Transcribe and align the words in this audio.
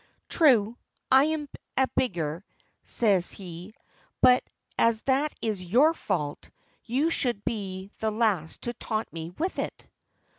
"True. 0.29 0.79
I'm 1.11 1.47
a 1.77 1.87
bigger," 1.95 2.43
says 2.83 3.31
he, 3.31 3.75
"but 4.19 4.41
as 4.75 5.03
that 5.03 5.31
is 5.43 5.61
your 5.61 5.93
fault, 5.93 6.49
you 6.83 7.11
should 7.11 7.45
be 7.45 7.91
the 7.99 8.09
last 8.09 8.63
to 8.63 8.73
taunt 8.73 9.13
me 9.13 9.29
with 9.29 9.59
it." 9.59 9.87